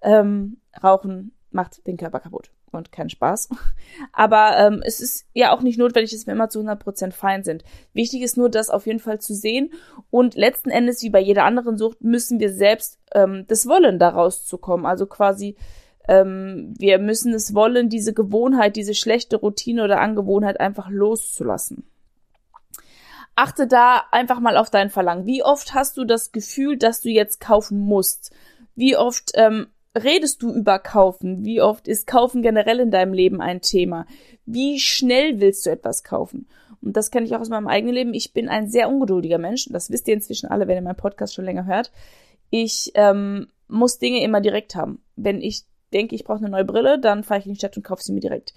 Ähm, 0.03 0.57
Rauchen 0.83 1.31
macht 1.49 1.87
den 1.87 1.97
Körper 1.97 2.19
kaputt 2.19 2.51
und 2.71 2.91
keinen 2.91 3.09
Spaß. 3.09 3.49
Aber 4.13 4.57
ähm, 4.57 4.81
es 4.83 4.99
ist 4.99 5.27
ja 5.33 5.53
auch 5.53 5.61
nicht 5.61 5.79
notwendig, 5.79 6.11
dass 6.11 6.27
wir 6.27 6.33
immer 6.33 6.49
zu 6.49 6.59
100% 6.59 7.11
fein 7.11 7.43
sind. 7.43 7.63
Wichtig 7.93 8.21
ist 8.21 8.37
nur, 8.37 8.49
das 8.49 8.69
auf 8.69 8.85
jeden 8.85 8.99
Fall 8.99 9.19
zu 9.19 9.33
sehen. 9.33 9.71
Und 10.09 10.35
letzten 10.35 10.69
Endes, 10.69 11.01
wie 11.03 11.09
bei 11.09 11.19
jeder 11.19 11.43
anderen 11.43 11.77
Sucht, 11.77 12.01
müssen 12.01 12.39
wir 12.39 12.53
selbst 12.53 12.99
ähm, 13.13 13.45
das 13.47 13.67
wollen, 13.67 13.99
da 13.99 14.09
rauszukommen. 14.09 14.85
Also 14.85 15.05
quasi, 15.05 15.55
ähm, 16.07 16.73
wir 16.77 16.99
müssen 16.99 17.33
es 17.33 17.53
wollen, 17.53 17.89
diese 17.89 18.13
Gewohnheit, 18.13 18.75
diese 18.75 18.93
schlechte 18.93 19.37
Routine 19.37 19.83
oder 19.83 19.99
Angewohnheit 20.01 20.59
einfach 20.59 20.89
loszulassen. 20.89 21.83
Achte 23.35 23.67
da 23.67 24.03
einfach 24.11 24.41
mal 24.41 24.57
auf 24.57 24.69
dein 24.69 24.89
Verlangen. 24.89 25.25
Wie 25.25 25.43
oft 25.43 25.73
hast 25.73 25.95
du 25.95 26.03
das 26.03 26.33
Gefühl, 26.33 26.77
dass 26.77 26.99
du 26.99 27.09
jetzt 27.09 27.39
kaufen 27.39 27.79
musst? 27.79 28.33
Wie 28.75 28.97
oft 28.97 29.31
ähm, 29.35 29.67
redest 30.03 30.41
du 30.41 30.53
über 30.53 30.79
Kaufen? 30.79 31.45
Wie 31.45 31.61
oft 31.61 31.87
ist 31.87 32.07
Kaufen 32.07 32.41
generell 32.41 32.79
in 32.79 32.91
deinem 32.91 33.13
Leben 33.13 33.41
ein 33.41 33.61
Thema? 33.61 34.05
Wie 34.45 34.79
schnell 34.79 35.39
willst 35.39 35.65
du 35.65 35.69
etwas 35.69 36.03
kaufen? 36.03 36.47
Und 36.81 36.95
das 36.95 37.11
kenne 37.11 37.25
ich 37.25 37.35
auch 37.35 37.41
aus 37.41 37.49
meinem 37.49 37.67
eigenen 37.67 37.95
Leben. 37.95 38.13
Ich 38.13 38.33
bin 38.33 38.49
ein 38.49 38.69
sehr 38.69 38.89
ungeduldiger 38.89 39.37
Mensch. 39.37 39.67
Das 39.69 39.89
wisst 39.89 40.07
ihr 40.07 40.13
inzwischen 40.13 40.49
alle, 40.49 40.67
wenn 40.67 40.77
ihr 40.77 40.81
meinen 40.81 40.95
Podcast 40.95 41.33
schon 41.33 41.45
länger 41.45 41.65
hört. 41.65 41.91
Ich 42.49 42.91
ähm, 42.95 43.47
muss 43.67 43.99
Dinge 43.99 44.23
immer 44.23 44.41
direkt 44.41 44.75
haben. 44.75 45.03
Wenn 45.15 45.41
ich 45.41 45.63
denke, 45.93 46.15
ich 46.15 46.23
brauche 46.23 46.39
eine 46.39 46.49
neue 46.49 46.65
Brille, 46.65 46.99
dann 46.99 47.23
fahre 47.23 47.39
ich 47.39 47.45
in 47.45 47.53
die 47.53 47.59
Stadt 47.59 47.75
und 47.77 47.83
kaufe 47.83 48.03
sie 48.03 48.13
mir 48.13 48.19
direkt. 48.19 48.53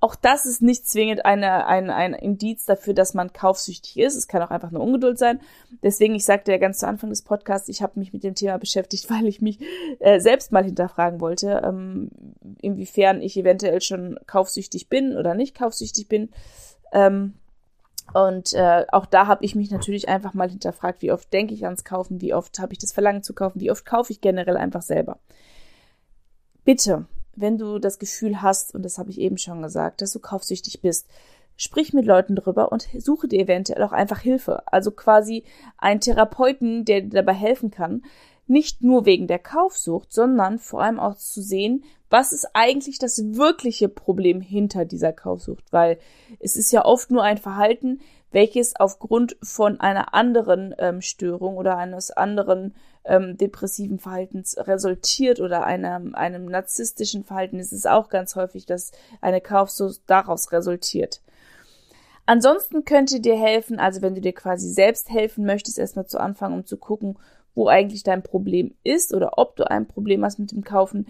Auch 0.00 0.14
das 0.14 0.46
ist 0.46 0.62
nicht 0.62 0.88
zwingend 0.88 1.24
eine, 1.24 1.66
ein, 1.66 1.90
ein 1.90 2.14
Indiz 2.14 2.64
dafür, 2.64 2.94
dass 2.94 3.14
man 3.14 3.32
kaufsüchtig 3.32 3.98
ist. 3.98 4.14
Es 4.14 4.28
kann 4.28 4.42
auch 4.42 4.50
einfach 4.50 4.68
eine 4.68 4.80
Ungeduld 4.80 5.18
sein. 5.18 5.40
Deswegen, 5.82 6.14
ich 6.14 6.24
sagte 6.24 6.52
ja 6.52 6.58
ganz 6.58 6.78
zu 6.78 6.86
Anfang 6.86 7.10
des 7.10 7.22
Podcasts, 7.22 7.68
ich 7.68 7.82
habe 7.82 7.98
mich 7.98 8.12
mit 8.12 8.24
dem 8.24 8.34
Thema 8.34 8.58
beschäftigt, 8.58 9.10
weil 9.10 9.26
ich 9.26 9.40
mich 9.40 9.58
äh, 9.98 10.20
selbst 10.20 10.52
mal 10.52 10.64
hinterfragen 10.64 11.20
wollte, 11.20 11.62
ähm, 11.64 12.10
inwiefern 12.60 13.20
ich 13.20 13.36
eventuell 13.36 13.80
schon 13.80 14.18
kaufsüchtig 14.26 14.88
bin 14.88 15.16
oder 15.16 15.34
nicht 15.34 15.56
kaufsüchtig 15.56 16.08
bin. 16.08 16.30
Ähm, 16.92 17.34
und 18.14 18.52
äh, 18.52 18.84
auch 18.92 19.06
da 19.06 19.26
habe 19.26 19.44
ich 19.44 19.54
mich 19.54 19.70
natürlich 19.70 20.08
einfach 20.08 20.32
mal 20.32 20.48
hinterfragt, 20.48 21.02
wie 21.02 21.10
oft 21.10 21.32
denke 21.32 21.54
ich 21.54 21.64
ans 21.64 21.84
Kaufen, 21.84 22.20
wie 22.20 22.34
oft 22.34 22.58
habe 22.58 22.72
ich 22.72 22.78
das 22.78 22.92
Verlangen 22.92 23.22
zu 23.22 23.34
kaufen, 23.34 23.60
wie 23.60 23.70
oft 23.70 23.84
kaufe 23.84 24.12
ich 24.12 24.20
generell 24.20 24.56
einfach 24.56 24.82
selber. 24.82 25.18
Bitte, 26.66 27.06
wenn 27.36 27.58
du 27.58 27.78
das 27.78 28.00
Gefühl 28.00 28.42
hast, 28.42 28.74
und 28.74 28.82
das 28.82 28.98
habe 28.98 29.10
ich 29.10 29.20
eben 29.20 29.38
schon 29.38 29.62
gesagt, 29.62 30.02
dass 30.02 30.10
du 30.10 30.18
kaufsüchtig 30.18 30.80
bist, 30.80 31.06
sprich 31.56 31.92
mit 31.92 32.04
Leuten 32.04 32.34
drüber 32.34 32.72
und 32.72 32.88
suche 32.98 33.28
dir 33.28 33.38
eventuell 33.38 33.84
auch 33.84 33.92
einfach 33.92 34.18
Hilfe. 34.18 34.64
Also 34.66 34.90
quasi 34.90 35.44
einen 35.78 36.00
Therapeuten, 36.00 36.84
der 36.84 37.02
dir 37.02 37.10
dabei 37.10 37.34
helfen 37.34 37.70
kann, 37.70 38.02
nicht 38.48 38.82
nur 38.82 39.06
wegen 39.06 39.28
der 39.28 39.38
Kaufsucht, 39.38 40.12
sondern 40.12 40.58
vor 40.58 40.82
allem 40.82 40.98
auch 40.98 41.16
zu 41.16 41.40
sehen, 41.40 41.84
was 42.10 42.32
ist 42.32 42.48
eigentlich 42.54 42.98
das 42.98 43.20
wirkliche 43.36 43.88
Problem 43.88 44.40
hinter 44.40 44.84
dieser 44.84 45.12
Kaufsucht, 45.12 45.64
weil 45.72 45.98
es 46.38 46.56
ist 46.56 46.72
ja 46.72 46.84
oft 46.84 47.10
nur 47.10 47.22
ein 47.22 47.38
Verhalten, 47.38 48.00
welches 48.30 48.76
aufgrund 48.76 49.36
von 49.42 49.80
einer 49.80 50.14
anderen 50.14 50.74
ähm, 50.78 51.00
Störung 51.00 51.56
oder 51.56 51.76
eines 51.76 52.10
anderen 52.10 52.74
ähm, 53.04 53.36
depressiven 53.36 53.98
Verhaltens 53.98 54.56
resultiert 54.58 55.40
oder 55.40 55.64
einem, 55.64 56.14
einem 56.14 56.46
narzisstischen 56.46 57.24
Verhalten 57.24 57.58
ist 57.58 57.72
es 57.72 57.86
auch 57.86 58.08
ganz 58.08 58.36
häufig, 58.36 58.66
dass 58.66 58.92
eine 59.20 59.40
Kaufsucht 59.40 60.00
daraus 60.06 60.52
resultiert. 60.52 61.22
Ansonsten 62.26 62.84
könnte 62.84 63.20
dir 63.20 63.38
helfen, 63.38 63.78
also 63.78 64.02
wenn 64.02 64.16
du 64.16 64.20
dir 64.20 64.32
quasi 64.32 64.68
selbst 64.68 65.08
helfen 65.10 65.46
möchtest, 65.46 65.78
erstmal 65.78 66.06
zu 66.06 66.18
anfangen, 66.18 66.54
um 66.54 66.66
zu 66.66 66.76
gucken, 66.76 67.18
wo 67.56 67.66
eigentlich 67.66 68.04
dein 68.04 68.22
Problem 68.22 68.74
ist 68.84 69.12
oder 69.12 69.38
ob 69.38 69.56
du 69.56 69.68
ein 69.68 69.88
Problem 69.88 70.24
hast 70.24 70.38
mit 70.38 70.52
dem 70.52 70.62
Kaufen, 70.62 71.06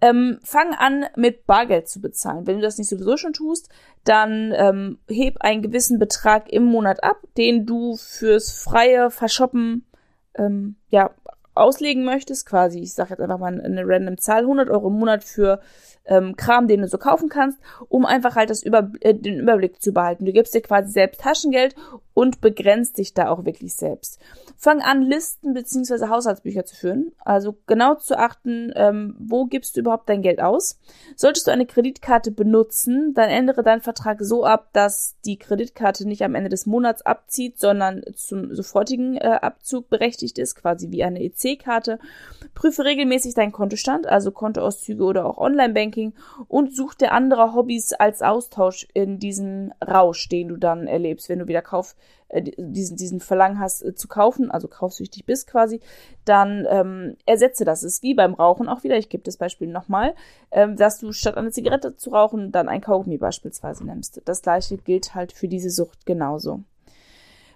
ähm, 0.00 0.40
fang 0.42 0.74
an 0.74 1.04
mit 1.16 1.46
Bargeld 1.46 1.88
zu 1.88 2.00
bezahlen. 2.00 2.46
Wenn 2.46 2.56
du 2.56 2.62
das 2.62 2.78
nicht 2.78 2.88
sowieso 2.88 3.16
schon 3.16 3.34
tust, 3.34 3.68
dann 4.02 4.52
ähm, 4.56 4.98
heb 5.08 5.36
einen 5.40 5.62
gewissen 5.62 5.98
Betrag 5.98 6.50
im 6.50 6.64
Monat 6.64 7.04
ab, 7.04 7.18
den 7.36 7.66
du 7.66 7.96
fürs 7.96 8.50
freie 8.50 9.10
Verschoppen 9.10 9.86
ähm, 10.34 10.76
ja 10.88 11.10
auslegen 11.54 12.04
möchtest, 12.04 12.46
quasi, 12.46 12.80
ich 12.80 12.94
sage 12.94 13.10
jetzt 13.10 13.20
einfach 13.20 13.38
mal 13.38 13.60
eine 13.60 13.82
random 13.86 14.16
Zahl, 14.16 14.40
100 14.40 14.70
Euro 14.70 14.88
im 14.88 14.98
Monat 14.98 15.22
für 15.22 15.60
ähm, 16.06 16.36
Kram, 16.36 16.68
den 16.68 16.82
du 16.82 16.88
so 16.88 16.98
kaufen 16.98 17.28
kannst, 17.28 17.58
um 17.88 18.04
einfach 18.06 18.36
halt 18.36 18.50
das 18.50 18.62
Über 18.62 18.90
äh, 19.00 19.14
den 19.14 19.40
Überblick 19.40 19.80
zu 19.82 19.92
behalten. 19.92 20.24
Du 20.24 20.32
gibst 20.32 20.54
dir 20.54 20.62
quasi 20.62 20.90
selbst 20.90 21.20
Taschengeld 21.20 21.74
und 22.14 22.40
begrenzt 22.40 22.98
dich 22.98 23.14
da 23.14 23.28
auch 23.28 23.44
wirklich 23.44 23.74
selbst. 23.74 24.20
Fang 24.56 24.80
an, 24.80 25.02
Listen 25.02 25.54
beziehungsweise 25.54 26.08
Haushaltsbücher 26.08 26.64
zu 26.64 26.76
führen. 26.76 27.12
Also 27.24 27.56
genau 27.66 27.94
zu 27.94 28.18
achten, 28.18 28.72
ähm, 28.76 29.16
wo 29.18 29.46
gibst 29.46 29.76
du 29.76 29.80
überhaupt 29.80 30.08
dein 30.08 30.22
Geld 30.22 30.40
aus. 30.40 30.78
Solltest 31.16 31.46
du 31.46 31.50
eine 31.50 31.66
Kreditkarte 31.66 32.30
benutzen, 32.30 33.14
dann 33.14 33.28
ändere 33.28 33.62
deinen 33.62 33.80
Vertrag 33.80 34.18
so 34.20 34.44
ab, 34.44 34.68
dass 34.72 35.16
die 35.24 35.38
Kreditkarte 35.38 36.06
nicht 36.06 36.22
am 36.22 36.34
Ende 36.34 36.50
des 36.50 36.66
Monats 36.66 37.02
abzieht, 37.02 37.58
sondern 37.58 38.02
zum 38.14 38.54
sofortigen 38.54 39.16
äh, 39.16 39.38
Abzug 39.40 39.88
berechtigt 39.88 40.38
ist, 40.38 40.54
quasi 40.54 40.90
wie 40.90 41.02
eine 41.02 41.22
EC-Karte. 41.22 41.98
Prüfe 42.54 42.84
regelmäßig 42.84 43.34
deinen 43.34 43.52
Kontostand, 43.52 44.06
also 44.06 44.30
Kontoauszüge 44.30 45.02
oder 45.02 45.24
auch 45.24 45.38
Online-Banking 45.38 45.91
und 46.48 46.74
such 46.74 46.94
dir 46.94 47.12
andere 47.12 47.54
Hobbys 47.54 47.92
als 47.92 48.22
Austausch 48.22 48.86
in 48.94 49.18
diesem 49.18 49.72
Rausch, 49.86 50.28
den 50.28 50.48
du 50.48 50.56
dann 50.56 50.86
erlebst, 50.86 51.28
wenn 51.28 51.38
du 51.38 51.48
wieder 51.48 51.62
Kauf 51.62 51.94
äh, 52.28 52.42
diesen, 52.56 52.96
diesen 52.96 53.20
Verlangen 53.20 53.60
hast 53.60 53.82
äh, 53.82 53.94
zu 53.94 54.08
kaufen, 54.08 54.50
also 54.50 54.68
kaufsüchtig 54.68 55.26
bist 55.26 55.46
quasi, 55.46 55.80
dann 56.24 56.66
ähm, 56.68 57.16
ersetze 57.26 57.64
das. 57.64 57.82
Es 57.82 57.94
ist 57.94 58.02
wie 58.02 58.14
beim 58.14 58.34
Rauchen 58.34 58.68
auch 58.68 58.82
wieder, 58.84 58.96
ich 58.96 59.08
gebe 59.08 59.22
das 59.22 59.36
Beispiel 59.36 59.68
nochmal, 59.68 60.14
ähm, 60.50 60.76
dass 60.76 60.98
du 60.98 61.12
statt 61.12 61.36
eine 61.36 61.50
Zigarette 61.50 61.96
zu 61.96 62.10
rauchen, 62.10 62.50
dann 62.50 62.68
ein 62.68 62.80
Kaugummi 62.80 63.18
beispielsweise 63.18 63.84
nimmst. 63.84 64.22
Das 64.24 64.42
gleiche 64.42 64.78
gilt 64.78 65.14
halt 65.14 65.32
für 65.32 65.48
diese 65.48 65.70
Sucht 65.70 66.06
genauso. 66.06 66.64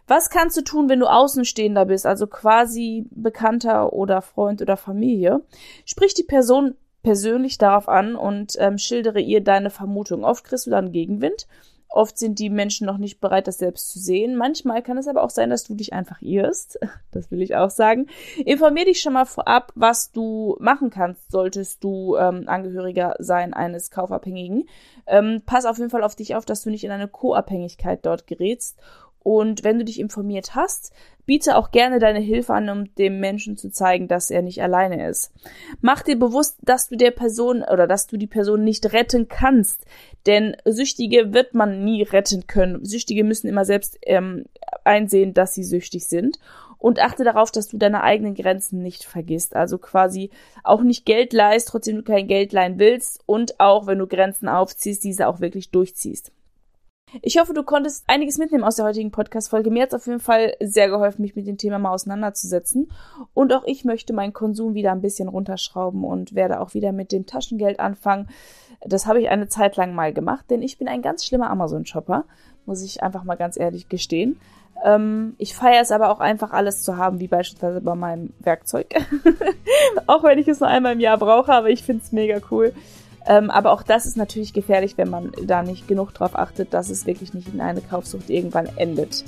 Was 0.09 0.31
kannst 0.31 0.57
du 0.57 0.63
tun, 0.63 0.89
wenn 0.89 1.01
du 1.01 1.07
Außenstehender 1.07 1.87
bist, 1.87 2.07
also 2.07 2.27
quasi 2.29 3.07
Bekannter 3.11 3.93
oder 3.93 4.23
Freund 4.23 4.63
oder 4.63 4.77
Familie? 4.77 5.43
Sprich 5.85 6.15
die 6.15 6.23
Person 6.23 6.77
persönlich 7.07 7.57
darauf 7.57 7.89
an 7.89 8.17
und 8.17 8.57
ähm, 8.59 8.79
schildere 8.79 9.21
ihr 9.21 9.41
deine 9.41 9.71
Vermutung. 9.71 10.25
Oft 10.25 10.43
kriegst 10.43 10.67
du 10.67 10.71
dann 10.73 10.91
Gegenwind 10.91 11.47
Oft 11.89 12.19
sind 12.19 12.39
die 12.39 12.51
Menschen 12.51 12.87
noch 12.87 12.99
nicht 12.99 13.21
bereit, 13.21 13.47
das 13.47 13.57
selbst 13.57 13.91
zu 13.91 13.99
sehen. 13.99 14.37
Manchmal 14.37 14.83
kann 14.83 14.99
es 14.99 15.09
aber 15.09 15.23
auch 15.23 15.31
sein, 15.31 15.51
dass 15.51 15.65
du 15.65 15.75
dich 15.75 15.93
einfach 15.93 16.21
irrst. 16.21 16.79
Das 17.13 17.31
will 17.31 17.41
ich 17.41 17.57
auch 17.57 17.71
sagen. 17.71 18.09
Informier 18.45 18.85
dich 18.85 19.01
schon 19.01 19.15
mal 19.15 19.25
vorab, 19.25 19.73
was 19.75 20.13
du 20.13 20.55
machen 20.61 20.91
kannst, 20.91 21.31
solltest 21.31 21.83
du 21.83 22.15
ähm, 22.17 22.43
Angehöriger 22.47 23.15
sein 23.19 23.55
eines 23.55 23.91
Kaufabhängigen. 23.91 24.69
Ähm, 25.07 25.41
pass 25.47 25.65
auf 25.65 25.79
jeden 25.79 25.89
Fall 25.89 26.05
auf 26.05 26.15
dich 26.15 26.35
auf, 26.35 26.45
dass 26.45 26.63
du 26.63 26.69
nicht 26.69 26.85
in 26.85 26.91
eine 26.91 27.09
Co-Abhängigkeit 27.09 28.05
dort 28.05 28.27
gerätst 28.27 28.79
und 29.27 29.65
wenn 29.65 29.81
du 29.81 29.85
dich 29.85 29.99
informiert 29.99 30.55
hast, 30.55 30.93
biete 31.27 31.57
auch 31.57 31.73
gerne 31.73 31.99
deine 31.99 32.21
Hilfe 32.21 32.55
an, 32.55 32.69
um 32.69 32.95
dem 32.95 33.19
Menschen 33.19 33.57
zu 33.57 33.73
zeigen, 33.73 34.07
dass 34.07 34.31
er 34.31 34.41
nicht 34.41 34.63
alleine 34.63 35.09
ist. 35.09 35.33
Mach 35.81 36.03
dir 36.03 36.17
bewusst, 36.17 36.59
dass 36.63 36.89
du 36.89 36.95
der 36.95 37.11
Person 37.11 37.65
oder 37.65 37.89
dass 37.89 38.07
du 38.07 38.19
die 38.19 38.29
Person 38.29 38.63
nicht 38.63 38.93
retten 38.93 39.27
kannst, 39.27 39.85
denn 40.27 40.57
Süchtige 40.65 41.35
wird 41.35 41.55
man 41.55 41.85
nie 41.85 42.05
retten 42.05 42.47
können. 42.47 42.85
Süchtige 42.85 43.25
müssen 43.25 43.49
immer 43.49 43.65
selbst 43.65 43.99
ähm, 44.03 44.45
einsehen, 44.85 45.35
dass 45.35 45.55
sie 45.55 45.65
süchtig 45.65 46.07
sind. 46.07 46.39
Und 46.79 47.01
achte 47.01 47.25
darauf, 47.25 47.51
dass 47.51 47.67
du 47.67 47.79
deine 47.79 48.05
eigenen 48.05 48.37
Grenzen 48.37 48.81
nicht 48.81 49.03
vergisst. 49.03 49.57
Also 49.57 49.79
quasi 49.79 50.31
auch 50.63 50.83
nicht 50.83 51.05
Geld 51.05 51.33
leist, 51.33 51.67
trotzdem 51.67 51.97
du 51.97 52.03
kein 52.05 52.29
Geld 52.29 52.53
leihen 52.53 52.79
willst 52.79 53.25
und 53.27 53.59
auch, 53.59 53.89
wenn 53.89 53.99
du 53.99 54.07
Grenzen 54.07 54.47
aufziehst, 54.47 55.03
diese 55.03 55.27
auch 55.27 55.41
wirklich 55.41 55.71
durchziehst. 55.71 56.31
Ich 57.23 57.39
hoffe, 57.39 57.55
du 57.55 57.63
konntest 57.63 58.05
einiges 58.09 58.37
mitnehmen 58.37 58.65
aus 58.65 58.77
der 58.77 58.85
heutigen 58.85 59.13
Podcast-Folge. 59.13 59.71
Mir 59.71 59.83
hat 59.83 59.91
es 59.91 59.95
auf 59.95 60.07
jeden 60.07 60.19
Fall 60.19 60.55
sehr 60.61 60.89
geholfen, 60.89 61.23
mich 61.23 61.37
mit 61.37 61.47
dem 61.47 61.57
Thema 61.57 61.79
mal 61.79 61.93
auseinanderzusetzen. 61.93 62.91
Und 63.33 63.53
auch 63.53 63.63
ich 63.65 63.85
möchte 63.85 64.13
meinen 64.13 64.33
Konsum 64.33 64.75
wieder 64.75 64.91
ein 64.91 65.03
bisschen 65.03 65.29
runterschrauben 65.29 66.05
und 66.05 66.35
werde 66.35 66.61
auch 66.61 66.75
wieder 66.75 66.91
mit 66.91 67.13
dem 67.13 67.25
Taschengeld 67.25 67.79
anfangen. 67.79 68.29
Das 68.85 69.07
habe 69.07 69.21
ich 69.21 69.29
eine 69.29 69.49
Zeit 69.49 69.77
lang 69.77 69.95
mal 69.95 70.13
gemacht, 70.13 70.47
denn 70.51 70.63
ich 70.63 70.79
bin 70.79 70.89
ein 70.89 71.01
ganz 71.01 71.25
schlimmer 71.25 71.49
Amazon-Shopper. 71.51 72.25
muss 72.67 72.83
ich 72.83 73.05
einfach 73.05 73.23
mal 73.23 73.37
ganz 73.37 73.57
ehrlich 73.57 73.89
gestehen. 73.89 74.41
Ähm, 74.85 75.37
ich 75.39 75.55
feiere 75.55 75.83
es 75.83 75.93
aber 75.93 76.11
auch 76.11 76.21
einfach 76.21 76.51
alles 76.51 76.83
zu 76.83 76.97
haben, 76.97 77.21
wie 77.21 77.29
beispielsweise 77.29 77.81
bei 77.81 77.95
meinem 77.95 78.33
Werkzeug. 78.41 78.89
auch 80.07 80.25
wenn 80.25 80.41
ich 80.41 80.49
es 80.49 80.59
nur 80.59 80.69
einmal 80.69 80.95
im 80.95 81.01
Jahr 81.01 81.19
brauche, 81.19 81.53
aber 81.53 81.71
ich 81.71 81.85
finde 81.85 82.03
es 82.05 82.11
mega 82.11 82.41
cool. 82.51 82.75
Ähm, 83.27 83.51
aber 83.51 83.73
auch 83.73 83.83
das 83.83 84.07
ist 84.07 84.17
natürlich 84.17 84.53
gefährlich, 84.53 84.97
wenn 84.97 85.11
man 85.11 85.33
da 85.45 85.63
nicht 85.63 85.89
genug 85.89 86.15
drauf 86.15 86.37
achtet, 86.37 86.73
dass 86.73 86.91
es 86.91 87.07
wirklich 87.07 87.35
nicht 87.35 87.53
in 87.53 87.61
eine 87.61 87.81
Kaufsucht 87.81 88.31
irgendwann 88.31 88.69
endet. 88.77 89.25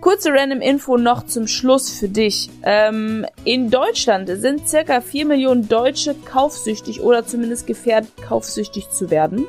Kurze 0.00 0.30
random 0.32 0.60
Info 0.60 0.96
noch 0.96 1.26
zum 1.26 1.48
Schluss 1.48 1.90
für 1.90 2.08
dich. 2.08 2.50
Ähm, 2.62 3.26
in 3.42 3.68
Deutschland 3.68 4.28
sind 4.28 4.68
circa 4.68 5.00
4 5.00 5.26
Millionen 5.26 5.68
Deutsche 5.68 6.14
kaufsüchtig 6.14 7.00
oder 7.00 7.26
zumindest 7.26 7.66
gefährdet, 7.66 8.12
kaufsüchtig 8.16 8.90
zu 8.90 9.10
werden. 9.10 9.44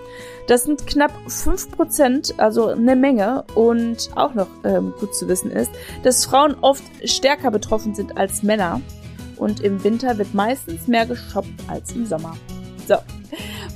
Das 0.47 0.63
sind 0.63 0.87
knapp 0.87 1.11
5%, 1.27 2.39
also 2.39 2.69
eine 2.69 2.95
Menge. 2.95 3.43
Und 3.53 4.09
auch 4.15 4.33
noch 4.33 4.47
ähm, 4.63 4.93
gut 4.99 5.13
zu 5.13 5.27
wissen 5.27 5.51
ist, 5.51 5.69
dass 6.01 6.25
Frauen 6.25 6.55
oft 6.61 6.83
stärker 7.03 7.51
betroffen 7.51 7.93
sind 7.93 8.17
als 8.17 8.41
Männer. 8.41 8.81
Und 9.37 9.61
im 9.61 9.83
Winter 9.83 10.17
wird 10.17 10.33
meistens 10.33 10.87
mehr 10.87 11.05
geshoppt 11.05 11.47
als 11.67 11.91
im 11.91 12.07
Sommer. 12.07 12.35
So. 12.87 12.95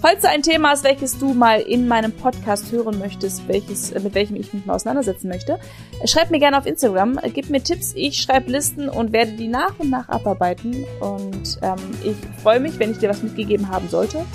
Falls 0.04 0.22
du 0.22 0.28
ein 0.28 0.42
Thema 0.42 0.72
hast, 0.72 0.84
welches 0.84 1.18
du 1.18 1.34
mal 1.34 1.62
in 1.62 1.88
meinem 1.88 2.12
Podcast 2.12 2.74
hören 2.74 3.00
möchtest, 3.00 3.48
welches, 3.48 3.94
mit 3.94 4.14
welchem 4.14 4.36
ich 4.36 4.54
mich 4.54 4.66
mal 4.66 4.74
auseinandersetzen 4.74 5.30
möchte, 5.30 5.58
schreib 6.04 6.30
mir 6.30 6.40
gerne 6.40 6.58
auf 6.58 6.66
Instagram, 6.66 7.22
gib 7.34 7.50
mir 7.50 7.64
Tipps, 7.64 7.94
ich 7.96 8.18
schreibe 8.18 8.52
Listen 8.52 8.90
und 8.90 9.14
werde 9.14 9.32
die 9.32 9.48
nach 9.48 9.80
und 9.80 9.90
nach 9.90 10.10
abarbeiten. 10.10 10.86
Und 11.00 11.58
ähm, 11.62 11.78
ich 12.04 12.18
freue 12.42 12.60
mich, 12.60 12.78
wenn 12.80 12.92
ich 12.92 12.98
dir 12.98 13.08
was 13.08 13.24
mitgegeben 13.24 13.70
haben 13.70 13.88
sollte. 13.88 14.26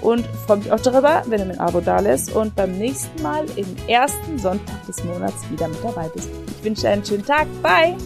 Und 0.00 0.24
freue 0.46 0.58
mich 0.58 0.72
auch 0.72 0.80
darüber, 0.80 1.22
wenn 1.26 1.40
du 1.40 1.44
mir 1.44 1.52
ein 1.52 1.60
Abo 1.60 1.82
da 1.82 2.00
lässt 2.00 2.34
und 2.34 2.56
beim 2.56 2.78
nächsten 2.78 3.20
Mal 3.22 3.44
im 3.56 3.66
ersten 3.86 4.38
Sonntag 4.38 4.86
des 4.86 5.04
Monats 5.04 5.42
wieder 5.50 5.68
mit 5.68 5.84
dabei 5.84 6.08
bist. 6.08 6.30
Ich 6.56 6.64
wünsche 6.64 6.82
dir 6.82 6.90
einen 6.90 7.04
schönen 7.04 7.26
Tag. 7.26 7.46
Bye! 7.62 7.98